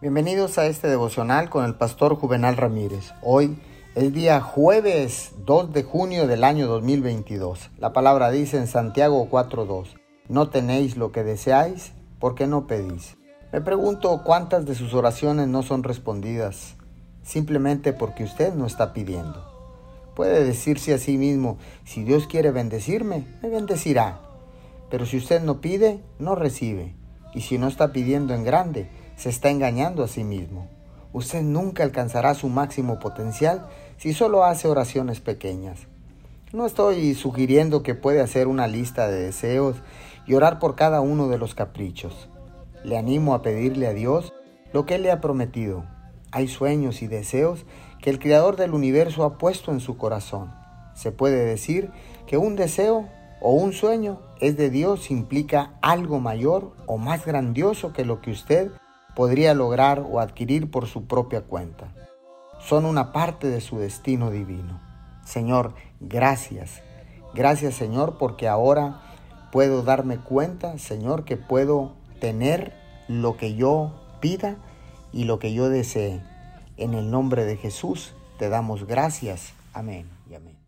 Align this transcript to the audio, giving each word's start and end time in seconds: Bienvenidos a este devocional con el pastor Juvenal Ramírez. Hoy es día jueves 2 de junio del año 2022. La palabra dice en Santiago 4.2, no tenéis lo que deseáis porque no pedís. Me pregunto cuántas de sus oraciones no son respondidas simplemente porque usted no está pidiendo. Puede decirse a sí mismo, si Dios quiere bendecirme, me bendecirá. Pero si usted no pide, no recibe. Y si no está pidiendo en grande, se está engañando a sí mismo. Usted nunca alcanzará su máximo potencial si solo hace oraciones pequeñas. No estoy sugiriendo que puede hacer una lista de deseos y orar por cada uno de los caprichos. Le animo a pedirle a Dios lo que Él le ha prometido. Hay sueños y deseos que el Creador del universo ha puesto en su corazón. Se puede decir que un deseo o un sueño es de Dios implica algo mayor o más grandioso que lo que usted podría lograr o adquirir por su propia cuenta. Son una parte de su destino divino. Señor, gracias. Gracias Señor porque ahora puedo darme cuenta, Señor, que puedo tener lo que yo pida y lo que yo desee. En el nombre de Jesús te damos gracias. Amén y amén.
Bienvenidos 0.00 0.58
a 0.58 0.66
este 0.66 0.86
devocional 0.86 1.50
con 1.50 1.64
el 1.64 1.74
pastor 1.74 2.14
Juvenal 2.14 2.56
Ramírez. 2.56 3.14
Hoy 3.20 3.58
es 3.96 4.12
día 4.12 4.40
jueves 4.40 5.32
2 5.44 5.72
de 5.72 5.82
junio 5.82 6.28
del 6.28 6.44
año 6.44 6.68
2022. 6.68 7.70
La 7.78 7.92
palabra 7.92 8.30
dice 8.30 8.58
en 8.58 8.68
Santiago 8.68 9.28
4.2, 9.28 9.88
no 10.28 10.50
tenéis 10.50 10.96
lo 10.96 11.10
que 11.10 11.24
deseáis 11.24 11.94
porque 12.20 12.46
no 12.46 12.68
pedís. 12.68 13.16
Me 13.52 13.60
pregunto 13.60 14.22
cuántas 14.24 14.66
de 14.66 14.76
sus 14.76 14.94
oraciones 14.94 15.48
no 15.48 15.64
son 15.64 15.82
respondidas 15.82 16.76
simplemente 17.24 17.92
porque 17.92 18.22
usted 18.22 18.54
no 18.54 18.66
está 18.66 18.92
pidiendo. 18.92 19.44
Puede 20.14 20.44
decirse 20.44 20.94
a 20.94 20.98
sí 20.98 21.18
mismo, 21.18 21.58
si 21.84 22.04
Dios 22.04 22.28
quiere 22.28 22.52
bendecirme, 22.52 23.26
me 23.42 23.48
bendecirá. 23.48 24.20
Pero 24.90 25.06
si 25.06 25.16
usted 25.16 25.42
no 25.42 25.60
pide, 25.60 26.04
no 26.20 26.36
recibe. 26.36 26.94
Y 27.34 27.40
si 27.40 27.58
no 27.58 27.66
está 27.66 27.92
pidiendo 27.92 28.32
en 28.32 28.44
grande, 28.44 28.88
se 29.18 29.28
está 29.28 29.50
engañando 29.50 30.04
a 30.04 30.08
sí 30.08 30.22
mismo. 30.24 30.68
Usted 31.12 31.42
nunca 31.42 31.82
alcanzará 31.82 32.34
su 32.34 32.48
máximo 32.48 33.00
potencial 33.00 33.66
si 33.96 34.14
solo 34.14 34.44
hace 34.44 34.68
oraciones 34.68 35.20
pequeñas. 35.20 35.88
No 36.52 36.64
estoy 36.64 37.14
sugiriendo 37.14 37.82
que 37.82 37.96
puede 37.96 38.20
hacer 38.20 38.46
una 38.46 38.68
lista 38.68 39.08
de 39.08 39.20
deseos 39.20 39.76
y 40.26 40.34
orar 40.34 40.60
por 40.60 40.76
cada 40.76 41.00
uno 41.00 41.28
de 41.28 41.36
los 41.36 41.54
caprichos. 41.54 42.28
Le 42.84 42.96
animo 42.96 43.34
a 43.34 43.42
pedirle 43.42 43.88
a 43.88 43.92
Dios 43.92 44.32
lo 44.72 44.86
que 44.86 44.94
Él 44.94 45.02
le 45.02 45.10
ha 45.10 45.20
prometido. 45.20 45.84
Hay 46.30 46.46
sueños 46.46 47.02
y 47.02 47.08
deseos 47.08 47.66
que 48.00 48.10
el 48.10 48.20
Creador 48.20 48.56
del 48.56 48.72
universo 48.72 49.24
ha 49.24 49.36
puesto 49.36 49.72
en 49.72 49.80
su 49.80 49.96
corazón. 49.96 50.54
Se 50.94 51.10
puede 51.10 51.44
decir 51.44 51.90
que 52.26 52.38
un 52.38 52.54
deseo 52.54 53.08
o 53.40 53.52
un 53.52 53.72
sueño 53.72 54.20
es 54.40 54.56
de 54.56 54.70
Dios 54.70 55.10
implica 55.10 55.74
algo 55.82 56.20
mayor 56.20 56.72
o 56.86 56.98
más 56.98 57.26
grandioso 57.26 57.92
que 57.92 58.04
lo 58.04 58.20
que 58.20 58.30
usted 58.30 58.70
podría 59.18 59.52
lograr 59.52 60.06
o 60.08 60.20
adquirir 60.20 60.70
por 60.70 60.86
su 60.86 61.08
propia 61.08 61.40
cuenta. 61.40 61.88
Son 62.60 62.84
una 62.84 63.12
parte 63.12 63.48
de 63.48 63.60
su 63.60 63.76
destino 63.76 64.30
divino. 64.30 64.80
Señor, 65.24 65.74
gracias. 65.98 66.82
Gracias 67.34 67.74
Señor 67.74 68.16
porque 68.16 68.46
ahora 68.46 69.00
puedo 69.50 69.82
darme 69.82 70.18
cuenta, 70.18 70.78
Señor, 70.78 71.24
que 71.24 71.36
puedo 71.36 71.96
tener 72.20 72.72
lo 73.08 73.36
que 73.36 73.56
yo 73.56 73.92
pida 74.20 74.56
y 75.12 75.24
lo 75.24 75.40
que 75.40 75.52
yo 75.52 75.68
desee. 75.68 76.20
En 76.76 76.94
el 76.94 77.10
nombre 77.10 77.44
de 77.44 77.56
Jesús 77.56 78.14
te 78.38 78.48
damos 78.48 78.86
gracias. 78.86 79.52
Amén 79.74 80.08
y 80.30 80.34
amén. 80.36 80.67